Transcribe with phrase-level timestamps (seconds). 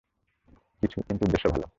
[0.81, 1.65] কিন্তু উদ্দেশ্য ভালো।